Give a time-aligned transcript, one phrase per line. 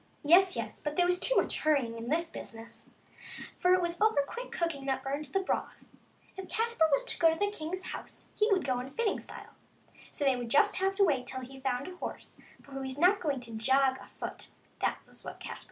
[0.23, 2.89] Yes, yes, but there was too much hurrying in this business,
[3.59, 5.85] for it was over quick cooking that burned the broth.
[6.35, 9.53] If Caspar was to go to the king's house he would go in fitting style,
[10.09, 12.97] so they would just have to wait till he found a horse, for he was
[12.97, 15.59] not going to jog it afoot; that was what Caspar said.